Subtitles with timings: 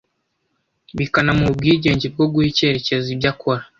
[0.97, 3.61] bikanamuha ubwigenge bwo guha icyerekezo ibyo akora